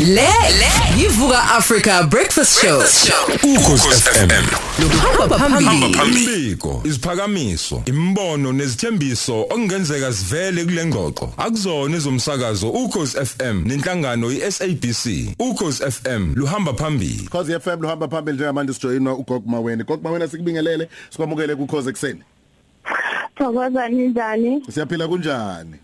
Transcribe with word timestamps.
Le 0.00 0.06
le 0.58 1.00
yivuka 1.02 1.38
Africa 1.56 2.02
Breakfast 2.10 2.60
Show. 2.64 2.78
Ukhosi 3.42 3.88
FM 3.88 4.30
Hamba 5.20 5.38
phambili. 5.38 5.94
Phambiko 5.94 6.82
isiphakamiso 6.84 7.82
imbono 7.86 8.52
nezithembiso 8.52 9.40
okungenzeka 9.42 10.12
sivele 10.12 10.64
kule 10.64 10.84
ngxoxo 10.86 11.32
akuzona 11.36 11.96
izomsakazo 11.96 12.70
Ukhosi 12.70 13.18
FM 13.26 13.62
nenhlangano 13.66 14.30
iSABC 14.32 15.34
Ukhosi 15.38 15.82
FM 15.90 16.34
luhamba 16.34 16.74
phambili 16.74 17.28
Cause 17.32 17.60
FM 17.60 17.80
luhamba 17.82 18.08
phambili 18.08 18.36
njengamanje 18.36 18.72
sijoyinwa 18.72 19.14
uGog 19.14 19.46
Maweni. 19.46 19.84
Gog 19.84 20.02
Maweni 20.02 20.28
sikubingelele 20.28 20.88
sikwamukele 21.10 21.54
ku 21.56 21.66
Cause 21.66 21.90
ekseni. 21.90 22.22
Thokoza 23.38 23.88
njani? 23.88 24.62
Siyaphila 24.74 25.08
kunjani? 25.08 25.74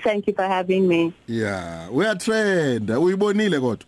Thank 0.00 0.26
you 0.26 0.34
for 0.34 0.44
having 0.48 0.88
me. 0.88 1.12
Yeah, 1.28 1.88
uya 1.92 2.14
trend. 2.18 2.88
Uyibonile 2.90 3.60
kodwa. 3.60 3.86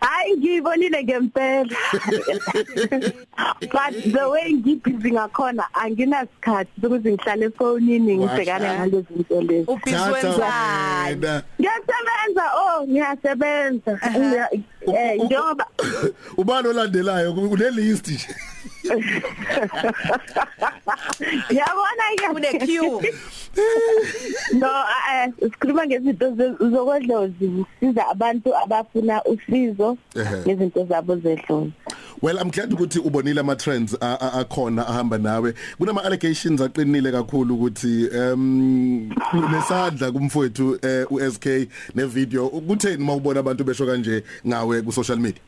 Hayi 0.00 0.36
ngiyibonile 0.36 1.04
ngempela. 1.04 1.76
But 3.72 3.92
the 4.12 4.28
way 4.30 4.52
ngibhizi 4.52 5.12
ngakhona 5.12 5.64
anginasikhathi 5.74 6.86
ukuthi 6.86 7.12
ngihlale 7.12 7.46
efonini 7.46 8.16
ngibhekane 8.16 8.68
ngalezi 8.74 9.06
zinto 9.16 9.42
lezi. 9.42 9.70
Wena. 11.16 11.42
Ngiyasebenza 11.60 12.44
oh 12.56 12.86
ngiyasebenza. 12.86 13.92
Ngiya- 14.18 14.62
Eh 14.86 15.16
njengoba 15.24 15.66
Ubani 16.36 16.68
olandelayo 16.68 17.32
kule 17.34 17.70
list 17.70 18.08
nje. 18.08 18.26
yabona 21.58 22.04
ke 22.18 22.26
Kune 22.32 22.50
queue. 22.66 23.00
No, 24.54 24.68
eh 25.12 25.26
sikhuluma 25.40 25.86
ngezinto 25.86 26.30
zokodlozi 26.70 27.64
siza 27.80 28.08
abantu 28.08 28.56
abafuna 28.56 29.24
usizo 29.24 29.98
ngezinto 30.46 30.84
zabo 30.84 31.16
zedlozi. 31.16 31.72
Well, 32.22 32.38
I'm 32.38 32.50
glad 32.50 32.70
ukuthi 32.70 32.98
ubonile 33.00 33.40
ama 33.40 33.56
trends 33.56 33.96
akhona 34.00 34.86
ahamba 34.86 35.18
nawe. 35.18 35.54
Kunama 35.78 36.04
allegations 36.04 36.60
aqinile 36.60 37.12
kakhulu 37.12 37.54
ukuthi 37.54 38.08
um 38.32 39.08
nesandla 39.50 40.12
kumfowethu 40.12 40.78
eh, 40.82 41.12
uSK 41.12 41.46
ne 41.94 42.04
video 42.04 42.46
ukutheni 42.46 43.04
mawubona 43.04 43.40
abantu 43.40 43.64
besho 43.64 43.86
kanje 43.86 44.22
ngawe 44.46 44.82
ku 44.82 44.92
social 44.92 45.18
media. 45.18 45.42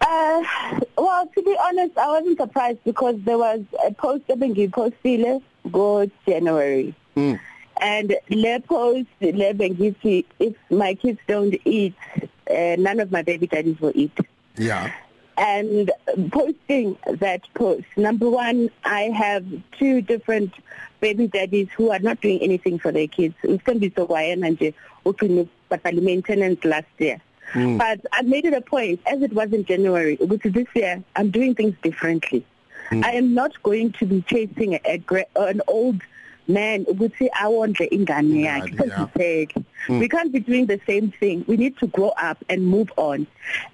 Uh, 0.00 0.80
well, 1.20 1.30
to 1.34 1.42
be 1.42 1.56
honest, 1.62 1.96
I 1.98 2.08
wasn't 2.08 2.38
surprised 2.38 2.78
because 2.84 3.16
there 3.24 3.38
was 3.38 3.60
a 3.84 3.92
post 3.92 4.26
ebengiyipostile 4.28 5.42
go 5.70 6.10
January. 6.26 6.94
Mm. 7.16 7.38
And 7.80 8.16
le 8.30 8.60
post 8.60 9.08
le 9.20 9.54
bengithi 9.54 10.24
if 10.38 10.54
my 10.70 10.94
kids 10.94 11.18
don't 11.26 11.54
eat, 11.64 11.94
uh, 12.50 12.76
none 12.78 13.00
of 13.00 13.10
my 13.10 13.22
baby 13.22 13.46
daddies 13.46 13.80
will 13.80 13.92
eat. 13.94 14.16
Yeah. 14.56 14.92
And 15.36 15.90
posting 16.30 16.98
that 17.06 17.42
post, 17.54 17.86
number 17.96 18.28
one, 18.28 18.70
I 18.84 19.04
have 19.04 19.46
two 19.78 20.02
different 20.02 20.52
baby 21.00 21.28
daddies 21.28 21.68
who 21.74 21.90
are 21.90 21.98
not 21.98 22.20
doing 22.20 22.40
anything 22.42 22.78
for 22.78 22.92
their 22.92 23.08
kids. 23.08 23.34
Usembiso 23.44 24.06
kwayena 24.06 24.50
nje 24.50 24.74
ugcine 25.04 25.48
bhatala 25.70 26.02
maintenance 26.02 26.64
last 26.64 26.88
year. 26.98 27.20
Mm. 27.52 27.78
But 27.78 28.00
I 28.12 28.22
made 28.22 28.44
it 28.44 28.54
a 28.54 28.60
point, 28.60 29.00
as 29.06 29.22
it 29.22 29.32
was 29.32 29.52
in 29.52 29.64
January, 29.64 30.16
ukuthi 30.18 30.52
this 30.52 30.66
year 30.74 31.02
I'm 31.16 31.30
doing 31.30 31.54
things 31.54 31.74
differently. 31.82 32.44
Mm. 32.90 33.04
I 33.04 33.12
am 33.12 33.34
not 33.34 33.60
going 33.62 33.92
to 33.92 34.06
be 34.06 34.22
chasing 34.22 34.74
a, 34.74 34.80
a 35.08 35.26
an 35.36 35.60
old 35.66 36.00
man 36.48 36.84
ukuthi 36.86 37.28
awondle 37.40 37.90
ingane 37.90 38.44
yakhe. 38.46 38.76
Sesiphele. 38.76 39.64
We 39.88 40.08
can't 40.08 40.32
be 40.32 40.40
doing 40.40 40.66
the 40.66 40.80
same 40.86 41.10
thing. 41.10 41.44
We 41.48 41.56
need 41.56 41.78
to 41.78 41.86
grow 41.86 42.10
up 42.10 42.44
and 42.48 42.66
move 42.66 42.92
on. 42.96 43.26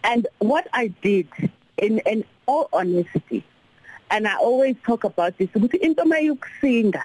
And 0.04 0.26
what 0.38 0.68
I 0.72 0.88
did 1.02 1.28
in 1.78 1.98
in 2.00 2.24
all 2.46 2.68
honesty 2.72 3.44
and 4.10 4.26
I 4.26 4.36
always 4.36 4.76
talk 4.84 5.04
about 5.04 5.36
this 5.38 5.48
ukuthi 5.50 5.78
into 5.80 6.04
mayukusinga 6.04 7.02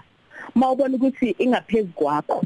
mawubona 0.55 0.95
ukuthi 0.97 1.35
ingaphezulu 1.39 1.93
kwakho. 1.95 2.43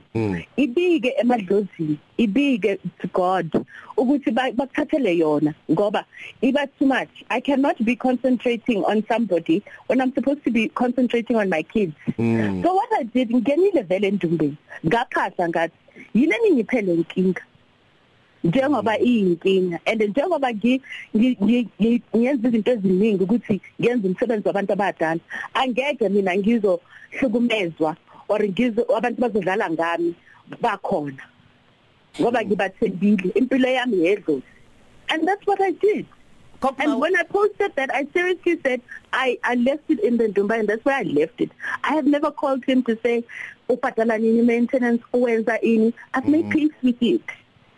Ibike 0.57 1.13
emadlozini 1.21 1.97
ibike 2.17 2.77
to 2.99 3.07
God 3.13 3.51
ukuthi 3.97 4.31
ba- 4.31 4.51
bakuthathele 4.51 5.17
yona 5.17 5.53
ngoba 5.71 6.05
iba 6.41 6.67
too 6.79 6.85
much. 6.85 7.09
I 7.29 7.39
cannot 7.39 7.83
be 7.83 7.95
concentrating 7.95 8.83
on 8.85 9.03
somebody 9.07 9.63
when 9.87 10.01
I'm 10.01 10.13
supposed 10.13 10.43
to 10.45 10.51
be 10.51 10.69
concentrating 10.69 11.35
on 11.35 11.49
my 11.49 11.63
kids. 11.63 11.93
So 12.17 12.73
what 12.73 12.89
I 12.99 13.03
did 13.03 13.29
ngenile 13.29 13.83
vele 13.87 14.11
endumbeni 14.11 14.57
ngaphahla 14.85 15.49
ngathi 15.49 15.71
yini 16.13 16.35
engiphele 16.49 16.93
inkinga? 16.95 17.41
Njengoba 18.45 18.93
iyinkinga 18.99 19.79
and 19.85 20.01
njengoba 20.01 20.53
ngi 20.53 20.81
ngi- 21.15 21.37
ngi- 21.43 21.67
ngi- 21.81 22.01
ngiyenza 22.15 22.47
izinto 22.47 22.71
eziningi 22.71 23.23
ukuthi 23.23 23.55
ngenze 23.81 24.07
umsebenzi 24.07 24.47
wabantu 24.47 24.73
abadala 24.73 25.19
angeke 25.53 26.09
mina 26.09 26.31
ngizohlukumezwa 26.37 27.95
or 28.29 28.39
ngizo 28.43 28.81
abantu 28.97 29.21
bazodlala 29.21 29.69
ngami 29.69 30.13
bakhona 30.61 31.23
ngoba 32.21 32.39
ngibathembile 32.45 33.29
impilo 33.39 33.67
yami 33.69 33.97
yedlozi 34.05 34.43
and 35.09 35.27
that's 35.27 35.45
what 35.47 35.61
I 35.61 35.71
did 35.71 36.05
And 36.79 36.99
when 37.01 37.15
I 37.15 37.23
posted 37.23 37.73
that, 37.75 37.93
I 37.93 38.07
seriously 38.13 38.57
said 38.63 38.81
I, 39.13 39.37
I 39.43 39.53
left 39.55 39.83
it 39.89 39.99
in 39.99 40.17
the 40.17 40.29
Ndumba 40.29 40.57
and 40.59 40.67
that's 40.67 40.83
where 40.83 40.95
I 40.95 41.03
left 41.03 41.39
it. 41.39 41.51
I 41.83 41.93
have 41.93 42.07
never 42.07 42.31
called 42.31 42.63
him 42.65 42.81
to 42.83 42.97
say, 43.03 43.23
upatala 43.69 44.19
nini 44.19 44.41
maintenance, 44.41 45.03
uwenza 45.13 45.59
ini. 45.61 45.93
I've 46.15 46.27
made 46.27 46.49
peace 46.49 46.71
with 46.81 46.95
it. 47.03 47.21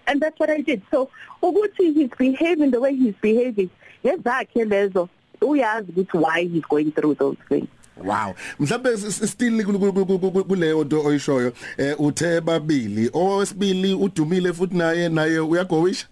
And 0.07 0.21
that's 0.21 0.39
what 0.39 0.49
I 0.49 0.61
did. 0.61 0.81
So, 0.89 1.09
ukuthi 1.43 1.93
he's 1.93 2.09
behaving 2.17 2.71
the 2.71 2.79
way 2.79 2.95
he's 2.95 3.13
behaving, 3.21 3.69
yezakhe 4.03 4.65
lezo, 4.65 5.09
uyazi 5.41 5.91
ukuthi 5.91 6.17
why 6.19 6.43
he's 6.45 6.63
going 6.65 6.91
through 6.91 7.15
those 7.15 7.37
things. 7.49 7.67
Wow. 7.97 8.35
Mhlawumbe 8.59 8.97
still 9.27 9.63
ku- 9.65 9.79
ku- 9.79 9.91
ku- 10.05 10.19
ku- 10.19 10.31
ku- 10.31 10.43
kuleyo 10.45 10.83
nto 10.83 11.03
oyishoyo 11.03 11.53
eh 11.77 11.95
uthe 11.99 12.41
babili 12.41 13.09
owesibili 13.13 13.93
udumile 13.93 14.53
futhi 14.53 14.75
naye 14.77 15.09
naye 15.09 15.39
uyagowisha 15.39 16.07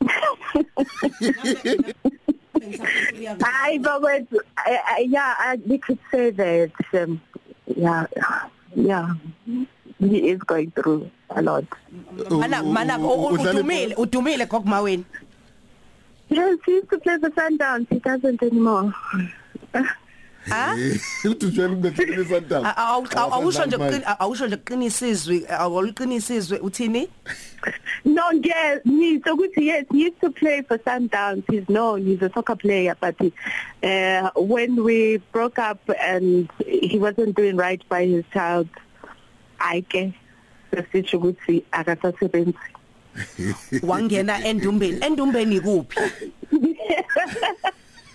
I 3.44 3.78
but 3.78 4.26
yeah, 5.06 5.34
I, 5.38 5.58
we 5.66 5.78
could 5.78 5.98
say 6.10 6.30
that 6.30 6.72
um, 6.94 7.20
yeah, 7.76 8.06
yeah, 8.74 9.14
he 10.00 10.30
is 10.30 10.40
going 10.40 10.70
through 10.72 11.10
a 11.30 11.42
lot. 11.42 11.64
Mana 12.30 12.62
mana 12.62 12.98
Udlala 12.98 13.50
udumile 13.52 13.94
udumile 13.94 14.46
gokumaweni. 14.46 15.04
Yes, 16.28 16.58
he 16.64 16.72
used 16.72 16.88
to 16.88 16.98
play 16.98 17.18
for 17.18 17.28
Sundowns. 17.30 17.86
He 17.90 17.98
doesn't 17.98 18.42
anymore. 18.42 18.94
Ha? 20.48 20.74
Utujwela 21.24 21.74
ungahlekile 21.74 22.24
santa. 22.24 22.76
Awu 22.76 23.06
awusho 23.14 23.66
nje 23.66 23.76
awusho 24.18 24.46
nje 24.46 24.56
uqinisizwe 24.56 25.44
awuliqinisizwe 25.48 26.58
uthini? 26.58 27.08
No, 28.04 28.22
yes, 28.32 28.80
he, 28.84 29.20
so 29.24 29.36
good. 29.36 29.50
Yes, 29.56 29.84
he 29.92 30.04
used 30.06 30.20
to 30.22 30.30
play 30.30 30.62
for 30.62 30.78
Sundowns. 30.78 31.44
He's 31.50 31.68
known. 31.68 32.06
He's 32.06 32.22
a 32.22 32.30
soccer 32.32 32.56
player. 32.56 32.96
But 32.98 33.14
he, 33.20 33.32
uh, 33.82 34.30
when 34.34 34.82
we 34.82 35.18
broke 35.32 35.58
up 35.58 35.80
and 36.00 36.48
he 36.66 36.98
wasn't 36.98 37.36
doing 37.36 37.56
right 37.56 37.86
by 37.90 38.06
his 38.06 38.24
child, 38.32 38.68
I 39.60 39.80
guess 39.90 40.14
the 40.72 40.84
situation 40.92 41.34
akasasebenzi. 41.72 42.54
Wangena 43.82 44.40
endumbeni. 44.44 45.00
Endumbeni 45.00 45.60
kuphi? 45.60 45.96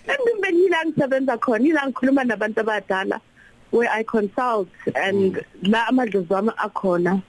Andimbeni 0.08 0.64
ila 0.66 0.84
ngisebenza 0.86 1.38
khona 1.38 1.64
ila 1.64 1.86
ngikhuluma 1.86 2.24
nabantu 2.24 2.60
abadala 2.60 3.20
where 3.70 3.88
I 3.92 4.02
consult 4.02 4.68
and 4.96 5.44
la 5.62 5.86
amadlozi 5.86 6.28
wami 6.28 6.50
akhona 6.56 7.22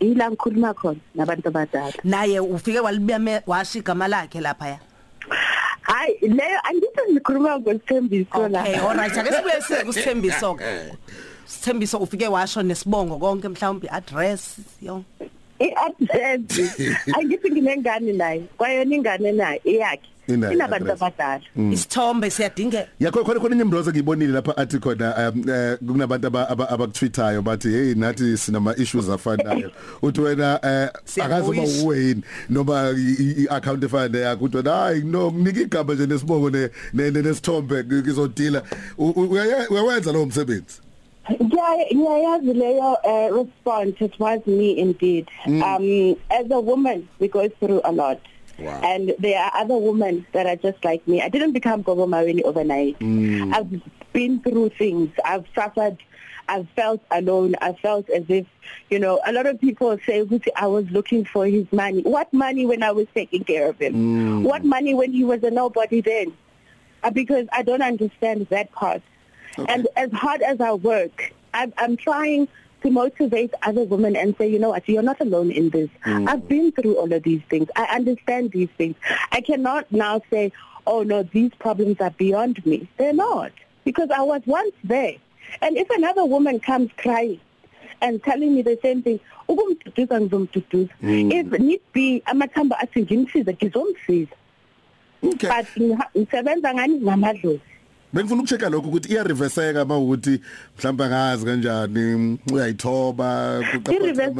ila 0.00 0.30
ngikhuluma 0.30 0.74
khona 0.74 1.00
nabantu 1.14 1.48
abadala 1.48 1.92
Naye 2.04 2.40
ufike 2.40 2.80
walibeme 2.80 3.42
washo 3.46 3.78
igama 3.78 4.08
lakhe 4.08 4.40
lapha 4.40 4.68
ya. 4.68 4.78
hayi 5.82 6.18
leyo 6.20 6.58
angithi 6.64 7.12
ngikhuluma 7.12 7.58
ngosithembiso 7.58 8.48
la 8.48 8.60
Okay, 8.62 8.74
alright. 8.76 9.18
Ake 9.18 9.32
sibuye 9.32 9.60
size 9.62 9.84
kusithembiso 9.84 10.54
ke. 10.54 10.64
Sithembiso 11.50 11.98
ufike 11.98 12.28
washo 12.28 12.62
nesibongo 12.62 13.18
konke 13.18 13.48
mhlawumbe 13.48 13.88
address 13.90 14.56
yonke. 14.82 15.30
i-address 15.60 16.40
angithi 17.18 17.50
nginengane 17.50 18.12
naye 18.12 18.40
kwayona 18.58 18.94
ingane 18.96 19.32
naye 19.32 19.60
iyakhe 19.64 20.08
Inayo 20.28 20.52
inabantu 20.52 20.86
i-address. 20.86 21.02
abadala 21.02 21.72
Isithombe 21.72 22.30
siyadingeka. 22.30 22.88
Yakho 23.00 23.24
khona 23.24 23.40
khona 23.40 23.54
inyimroza 23.54 23.90
ngibonile 23.90 24.32
lapha 24.32 24.56
athi 24.56 24.78
khona 24.78 25.30
um, 25.34 25.50
eh, 25.50 25.76
kunabantu 25.86 26.26
aba- 26.26 26.48
aba- 26.48 26.68
abakutweetayo 26.70 27.42
bathi 27.42 27.68
hey 27.68 27.94
nathi 27.94 28.36
sinama 28.38 28.76
issues 28.76 29.08
afanayo 29.08 29.70
uthi 30.02 30.20
wena 30.20 30.60
eh, 30.62 30.88
akazoba 31.24 31.54
Siyabuyisha. 31.54 31.84
uwayini 31.84 32.22
noma 32.50 32.90
i- 32.96 33.42
i 33.42 33.46
account 33.50 33.84
efana 33.84 34.18
yakho 34.18 34.44
uthi 34.44 34.56
wena 34.56 34.72
hayi 34.72 35.02
no 35.02 35.32
nginika 35.32 35.60
igama 35.60 35.94
nje 35.94 36.06
nesibongo 36.06 36.50
ne 36.50 36.70
ne- 36.92 37.10
ne- 37.10 37.22
nesithombe 37.22 37.84
ngizodila 37.84 38.62
U- 38.98 39.10
u- 39.10 39.28
uyaye- 39.32 39.66
uyawenza 39.70 40.12
lo 40.12 40.26
msebenzi 40.26 40.64
Yeah, 40.64 40.89
ngiyayazi 41.30 42.54
leyo 42.54 42.96
uh, 43.04 43.28
response 43.36 43.94
it 44.00 44.18
was 44.18 44.46
me 44.46 44.78
indeed. 44.78 45.28
Mm. 45.44 45.62
Um 45.62 46.16
as 46.30 46.50
a 46.50 46.60
woman 46.60 47.08
we 47.18 47.28
go 47.28 47.48
through 47.48 47.80
a 47.84 47.92
lot. 47.92 48.20
Wow. 48.58 48.80
And 48.84 49.14
there 49.18 49.40
are 49.40 49.52
other 49.54 49.78
women 49.78 50.26
that 50.32 50.46
are 50.46 50.56
just 50.56 50.84
like 50.84 51.06
me. 51.08 51.22
I 51.22 51.28
didn't 51.30 51.52
become 51.52 51.80
Gogo 51.80 52.06
Maweni 52.06 52.42
overnight. 52.42 52.98
Mm. 52.98 53.54
I've 53.54 54.12
been 54.12 54.40
through 54.42 54.70
things. 54.76 55.08
I've 55.24 55.46
suffered 55.54 55.96
I've 56.50 56.68
felt 56.70 57.00
alone. 57.12 57.54
I 57.62 57.74
felt 57.74 58.10
as 58.10 58.24
if, 58.28 58.44
you 58.90 58.98
know, 58.98 59.20
a 59.24 59.32
lot 59.32 59.46
of 59.46 59.60
people 59.60 59.96
say 60.04 60.26
I 60.56 60.66
was 60.66 60.84
looking 60.90 61.24
for 61.24 61.46
his 61.46 61.64
money. 61.72 62.02
What 62.02 62.32
money 62.32 62.66
when 62.66 62.82
I 62.82 62.90
was 62.90 63.06
taking 63.14 63.44
care 63.44 63.68
of 63.68 63.78
him? 63.78 63.94
Mm. 63.94 64.42
What 64.42 64.64
money 64.64 64.92
when 64.92 65.12
he 65.12 65.22
was 65.22 65.44
a 65.44 65.50
nobody 65.50 66.00
then? 66.00 66.32
Uh, 67.04 67.10
because 67.10 67.46
I 67.52 67.62
don't 67.62 67.82
understand 67.82 68.48
that 68.50 68.72
part. 68.72 69.00
Okay. 69.58 69.72
And 69.72 69.88
as 69.96 70.12
hard 70.12 70.42
as 70.42 70.60
I 70.60 70.72
work, 70.72 71.32
I'm, 71.54 71.72
I'm 71.78 71.96
trying 71.96 72.48
to 72.82 72.90
motivate 72.90 73.52
other 73.62 73.84
women 73.84 74.16
and 74.16 74.34
say, 74.38 74.48
you 74.48 74.58
know 74.58 74.70
what, 74.70 74.88
you're 74.88 75.02
not 75.02 75.20
alone 75.20 75.50
in 75.50 75.70
this. 75.70 75.90
Mm. 76.06 76.28
I've 76.28 76.48
been 76.48 76.72
through 76.72 76.96
all 76.96 77.12
of 77.12 77.22
these 77.22 77.42
things. 77.50 77.68
I 77.76 77.84
understand 77.84 78.52
these 78.52 78.70
things. 78.78 78.96
I 79.32 79.40
cannot 79.40 79.90
now 79.92 80.22
say, 80.30 80.52
oh 80.86 81.02
no, 81.02 81.22
these 81.22 81.52
problems 81.58 82.00
are 82.00 82.10
beyond 82.10 82.64
me. 82.64 82.88
They're 82.96 83.12
not. 83.12 83.52
Because 83.84 84.10
I 84.10 84.22
was 84.22 84.42
once 84.46 84.74
there. 84.84 85.16
And 85.60 85.76
if 85.76 85.90
another 85.90 86.24
woman 86.24 86.60
comes 86.60 86.90
crying 86.96 87.40
and 88.00 88.22
telling 88.22 88.54
me 88.54 88.62
the 88.62 88.78
same 88.82 89.02
thing, 89.02 89.20
ukumduduza 89.48 90.20
ngizomduduza. 90.20 90.90
Mm. 91.02 91.32
If 91.32 91.60
need 91.60 91.80
be 91.92 92.22
amathamba 92.26 92.78
athi 92.80 93.02
ngimsiza 93.02 93.52
ngizomsiza. 93.52 94.32
Okay. 95.22 95.48
But 95.48 95.66
ngisebenza 96.16 96.74
ngani 96.74 97.00
ngamadlozi. 97.00 97.60
Bengifuna 98.12 98.42
ukuchecka 98.42 98.70
lokho 98.70 98.88
ukuthi 98.88 99.12
iya 99.12 99.22
reverseka 99.22 99.84
mawukuthi 99.84 100.40
mhlawumbe 100.78 101.06
ngazi 101.06 101.44
kanjani 101.46 102.38
uyayithoba 102.52 103.60
kuqapha. 103.72 103.92
I 103.92 104.06
reverse 104.06 104.36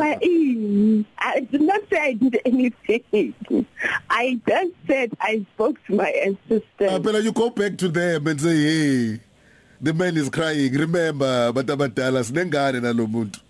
I 1.18 1.40
did 1.40 1.60
not 1.60 1.80
say 1.90 1.98
I 1.98 2.12
did 2.14 2.40
anything. 2.44 3.66
I 4.10 4.40
just 4.46 4.74
said 4.86 5.12
I 5.20 5.46
spoke 5.54 5.78
to 5.86 5.94
my 5.94 6.10
ancestors. 6.10 6.92
Uh, 6.92 6.98
but 6.98 7.22
you 7.22 7.32
go 7.32 7.50
back 7.50 7.78
to 7.78 7.88
them 7.88 8.26
and 8.26 8.40
say 8.40 8.56
hey 8.56 9.20
the 9.80 9.94
man 9.94 10.16
is 10.16 10.28
crying 10.28 10.72
remember 10.72 11.52
abantu 11.52 11.72
abadala 11.72 12.24
sinengane 12.24 12.80
nalomuntu 12.80 13.40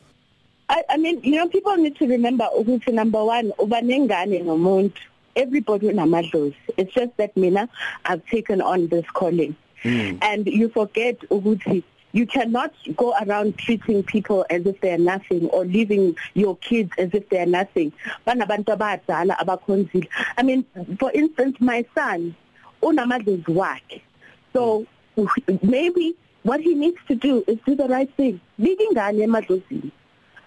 I, 0.69 0.83
I 0.91 0.97
mean 0.97 1.21
you 1.25 1.37
know 1.37 1.49
people 1.49 1.77
need 1.77 1.97
to 1.97 2.07
remember 2.07 2.47
ukuthi 2.59 2.93
number 2.93 3.19
1 3.19 3.53
uba 3.59 3.81
nengane 3.81 4.45
ngomuntu 4.45 5.01
everybody 5.35 5.89
unamadlozi 5.89 6.55
it's 6.77 6.95
just 6.95 7.17
that 7.17 7.37
mina 7.37 7.69
I've 8.05 8.25
taken 8.27 8.61
on 8.61 8.89
this 8.89 9.07
calling 9.13 9.55
mm. 9.83 10.19
and 10.23 10.47
you 10.47 10.69
forget 10.69 11.19
ukuthi 11.31 11.83
you 12.13 12.27
cannot 12.27 12.73
go 12.97 13.15
around 13.23 13.57
treating 13.57 14.03
people 14.03 14.45
as 14.51 14.67
if 14.67 14.81
they 14.81 14.93
are 14.93 14.99
nothing 14.99 15.47
or 15.51 15.65
leaving 15.65 16.17
your 16.35 16.57
kids 16.57 16.91
as 16.99 17.11
if 17.13 17.29
they 17.29 17.39
are 17.39 17.47
nothing. 17.47 17.93
Banabantu 18.27 18.77
abadala 18.77 19.37
abakhonzile. 19.39 20.09
I 20.37 20.43
mean 20.43 20.65
for 20.99 21.13
instance 21.13 21.57
my 21.61 21.85
son 21.95 22.35
unamadlozi 22.83 23.45
wakhe. 23.45 24.03
So 24.53 24.87
mm. 25.17 25.63
maybe 25.63 26.17
what 26.43 26.61
he 26.61 26.75
needs 26.75 26.99
to 27.09 27.15
do 27.15 27.45
is 27.47 27.59
do 27.65 27.77
the 27.77 27.87
right 27.87 28.13
thing. 28.17 28.41
Bika 28.59 28.83
ingane 28.91 29.23
emadlozini. 29.23 29.93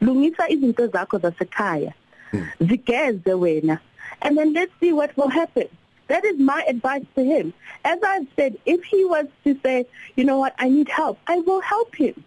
Lungisa 0.01 0.50
izinto 0.50 0.88
zakho 0.88 1.19
zasekhaya. 1.19 1.94
Hmm. 2.31 2.44
zigeze 2.59 3.33
wena. 3.39 3.79
And 4.21 4.38
then 4.38 4.53
let's 4.53 4.71
see 4.79 4.91
what 4.91 5.15
will 5.15 5.29
happen. 5.29 5.68
That 6.07 6.23
is 6.25 6.38
my 6.39 6.63
advice 6.67 7.05
to 7.15 7.23
him 7.23 7.53
as 7.85 8.00
i've 8.03 8.27
said 8.35 8.57
if 8.65 8.83
he 8.83 9.03
was 9.05 9.27
to 9.44 9.57
say 9.63 9.85
you 10.15 10.23
know 10.23 10.38
what 10.39 10.53
i 10.59 10.69
need 10.69 10.89
help 10.89 11.17
i 11.27 11.39
will 11.39 11.61
help 11.61 11.95
him 11.95 12.23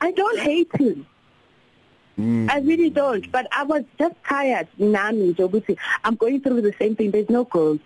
i 0.00 0.10
don't 0.12 0.38
hate 0.40 0.74
him 0.76 1.06
Mm. 2.18 2.50
I 2.50 2.58
really 2.58 2.90
don't 2.90 3.32
but 3.32 3.46
I 3.52 3.62
was 3.62 3.84
just 3.98 4.16
tired 4.28 4.68
nami 4.76 5.32
ukuthi 5.32 5.78
I'm 6.04 6.14
going 6.14 6.42
through 6.42 6.60
the 6.60 6.74
same 6.78 6.94
thing 6.94 7.10
there's 7.10 7.30
no 7.30 7.44
growth 7.44 7.80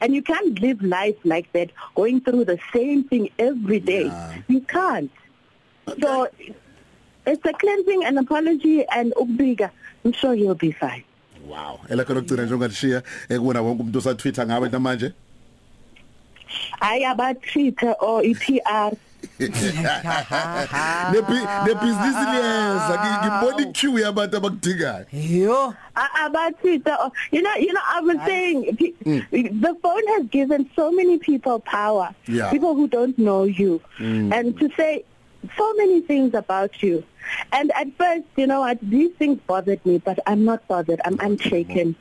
And 0.00 0.14
you 0.14 0.22
can't 0.22 0.60
live 0.60 0.82
life 0.82 1.16
like 1.24 1.52
that, 1.52 1.70
going 1.94 2.20
through 2.20 2.44
the 2.46 2.58
same 2.72 3.04
thing 3.04 3.30
every 3.38 3.78
day. 3.78 4.06
Yeah. 4.06 4.38
You 4.48 4.60
can't. 4.60 5.10
So 6.00 6.28
it's 7.26 7.44
a 7.44 7.52
cleansing 7.52 8.04
and 8.04 8.18
apology 8.18 8.84
and 8.88 9.12
ukubika. 9.16 9.70
I'm 10.04 10.12
sure 10.12 10.34
you'll 10.34 10.56
be 10.56 10.72
fine. 10.72 11.04
Wow. 11.48 11.80
Elakho 11.88 12.14
lokugcina 12.14 12.44
nje 12.44 12.54
ungashiya 12.54 13.02
ekubona 13.28 13.62
wonke 13.62 13.82
umuntu 13.82 13.98
osatwitter 13.98 14.46
ngawe 14.46 14.68
namanje? 14.68 15.12
Hayi 16.80 17.04
aba 17.04 17.34
Twitter 17.34 17.94
or 18.00 18.22
iPR 18.24 18.92
nebhizinisi 21.66 22.24
liyeza 22.32 22.94
ngibona 23.22 23.62
iqueue 23.62 24.02
yabantu 24.02 24.36
abakudingayo 24.36 25.06
yo 25.12 25.74
abathitha 26.24 27.10
you 27.30 27.40
know 27.40 27.54
you 27.56 27.72
know 27.72 27.82
i 27.94 28.00
was 28.00 28.16
saying 28.26 28.76
mm. 29.04 29.22
the 29.32 29.74
phone 29.82 30.06
has 30.08 30.26
given 30.30 30.68
so 30.76 30.90
many 30.90 31.18
people 31.18 31.58
power 31.60 32.14
yeah. 32.26 32.50
people 32.50 32.74
who 32.74 32.86
don't 32.88 33.16
know 33.18 33.44
you 33.44 33.80
mm. 33.98 34.32
and 34.32 34.58
to 34.58 34.68
say 34.76 35.04
so 35.56 35.74
many 35.74 36.00
things 36.00 36.34
about 36.34 36.82
you. 36.82 37.04
And 37.52 37.70
at 37.72 37.88
first 37.96 38.24
you 38.36 38.46
know 38.46 38.60
what 38.60 38.78
these 38.82 39.12
things 39.14 39.38
bothered 39.46 39.84
me 39.86 39.98
but 39.98 40.18
i'm 40.26 40.44
not 40.44 40.66
bothered. 40.68 41.00
I'm 41.04 41.18
unshaken. 41.20 41.94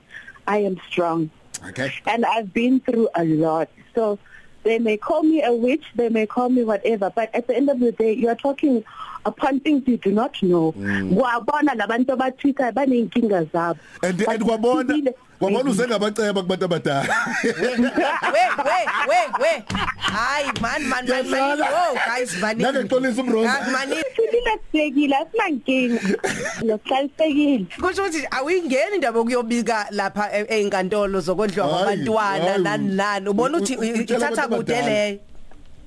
I 0.47 0.57
am 0.59 0.79
strong. 0.89 1.29
Okay. 1.69 1.91
And 2.07 2.25
i've 2.25 2.53
been 2.53 2.79
through 2.79 3.09
a 3.15 3.23
lot. 3.23 3.69
So 3.95 4.19
They 4.63 4.77
may 4.77 4.95
call 4.95 5.23
me 5.23 5.41
a 5.41 5.51
witch, 5.51 5.85
they 5.97 6.09
may 6.09 6.27
call 6.27 6.49
me 6.49 6.63
whatever, 6.63 7.09
but 7.09 7.33
at 7.33 7.47
the 7.47 7.55
end 7.57 7.67
of 7.73 7.79
the 7.79 7.91
day, 7.91 8.13
you 8.13 8.27
are 8.29 8.35
talking 8.38 8.83
upon 9.25 9.59
things 9.65 9.87
you 9.87 9.97
do 9.97 10.11
not 10.11 10.37
know. 10.44 10.71
Kwabona 10.73 11.73
labantu 11.73 12.13
abathwitha 12.13 12.69
banenkinga 12.71 13.49
zabo. 13.49 13.79
And 14.03 14.21
and 14.21 14.41
kwabona 14.44 15.13
kwabona 15.41 15.69
usengabaceba 15.69 16.41
kubantu 16.41 16.65
abadala. 16.65 17.15
We 17.43 18.43
we 18.67 18.79
we 19.09 19.19
we. 19.41 19.53
Hayi 19.97 20.51
man 20.61 20.81
man 20.85 21.05
man. 21.29 21.61
Oh 21.61 21.93
guys 22.05 22.38
bani. 22.41 22.63
Nake 22.63 22.88
xolisa 22.88 23.21
umroza. 23.21 23.71
Mani 23.71 23.95
silahlekile 24.15 25.15
asinankinga. 25.17 26.01
Lokuhlalisekile. 26.61 27.65
Kusho 27.81 28.03
ukuthi 28.03 28.27
awuyingeni 28.31 28.95
indaba 28.95 29.19
yokuyobika 29.19 29.88
lapha 29.91 30.31
einkantolo 30.31 31.19
zokondliwa 31.19 31.67
kwabantwana 31.67 32.57
nani 32.57 32.95
nani. 32.95 33.29
Ubona 33.29 33.57
ukuthi 33.57 33.73
ithatha 33.73 34.47
kude 34.47 34.81
leyo. 34.81 35.19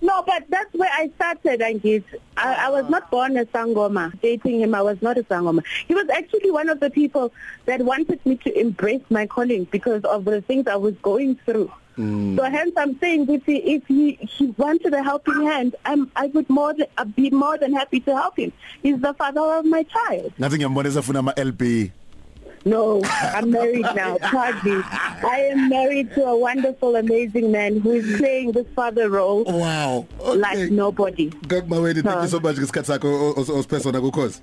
No, 0.05 0.23
but 0.23 0.45
that's 0.51 0.73
where 0.75 0.91
I 0.93 1.11
started, 1.17 1.61
Angit. 1.61 2.05
I, 2.37 2.67
I 2.67 2.69
was 2.69 2.91
not 2.91 3.11
born 3.11 3.39
a 3.39 3.47
Sangoma. 3.47 4.13
Dating 4.21 4.61
him, 4.61 4.75
I 4.75 4.83
was 4.83 5.01
not 5.01 5.17
a 5.17 5.23
Sangoma. 5.23 5.63
He 5.89 5.95
was 5.95 6.07
actually 6.11 6.51
one 6.51 6.69
of 6.69 6.79
the 6.81 6.91
people 6.91 7.33
that 7.65 7.81
wanted 7.81 8.21
me 8.27 8.37
to 8.45 8.61
embrace 8.61 9.01
my 9.09 9.27
calling 9.27 9.65
because 9.65 10.05
of 10.05 10.27
the 10.27 10.43
things 10.43 10.67
I 10.67 10.77
was 10.77 10.95
going 11.01 11.37
through. 11.47 11.73
Mm. 11.97 12.37
So 12.37 12.43
hence 12.45 12.73
I'm 12.77 12.99
saying 12.99 13.31
if 13.31 13.47
he, 13.47 13.57
if 13.77 13.87
he, 13.87 14.19
he 14.21 14.47
wanted 14.59 14.93
a 14.93 15.03
helping 15.03 15.47
hand, 15.47 15.75
I'm, 15.87 16.11
I 16.17 16.27
would 16.27 16.51
more 16.51 16.75
than, 16.75 16.87
I'd 16.99 17.17
be 17.17 17.31
more 17.31 17.57
than 17.57 17.73
happy 17.73 18.01
to 18.01 18.15
help 18.15 18.37
him. 18.39 18.53
He's 18.83 19.01
the 19.01 19.15
father 19.15 19.41
of 19.41 19.65
my 19.65 19.85
child. 19.85 20.35
Nothing 20.39 20.61
ngiyambona 20.61 20.89
esafuna 20.89 21.19
ama 21.21 21.33
LP. 21.39 21.93
No, 22.65 23.03
I'm 23.05 23.51
married 23.51 23.87
now. 23.95 24.17
Pardon 24.19 24.79
me. 24.79 24.83
I 24.83 25.51
am 25.53 25.69
married 25.69 26.15
to 26.15 26.25
a 26.25 26.37
wonderful, 26.37 26.97
amazing 26.97 27.53
man 27.53 27.81
who 27.81 27.93
is 27.93 28.17
playing 28.17 28.53
this 28.53 28.67
father 28.75 29.11
role. 29.11 29.45
Wow. 29.45 30.07
Okay. 30.21 30.39
Like 30.39 30.71
nobody. 30.71 31.31
Gagmaweni, 31.31 32.03
thank 32.03 32.23
you 32.23 32.29
so 32.29 32.41
much 32.41 32.57
ngesikhathi 32.57 32.87
sakho 32.87 33.35
ospersona 33.37 34.01
kukhosi. 34.01 34.41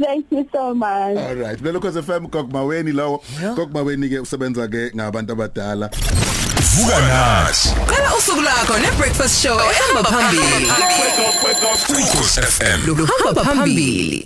Thank 0.00 0.26
you 0.30 0.48
so 0.52 0.74
much. 0.74 1.16
All 1.18 1.34
right. 1.34 1.58
Lelo 1.58 1.80
khoze 1.80 2.02
FM 2.02 2.26
Gogmaweni 2.30 2.92
lawo. 2.92 3.22
Gogmaweni 3.54 4.08
ke 4.08 4.20
usebenza 4.20 4.68
ke 4.68 4.90
ngabantu 4.94 5.32
abadala. 5.32 5.90
Vuka 6.74 6.98
nathi. 7.06 7.68
Qala 7.86 8.08
usuku 8.18 8.42
lakho 8.42 8.78
ne 8.82 8.90
breakfast 8.98 9.42
show 9.42 9.58
ehamba 9.58 10.02
phambili. 10.10 10.66
Ukhosi 12.02 12.40
FM. 12.40 12.78
Lo 12.86 12.94
hamba 12.94 13.44
phambili. 13.44 14.22